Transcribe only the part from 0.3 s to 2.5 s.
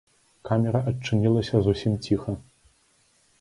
Камера адчынілася зусім ціха.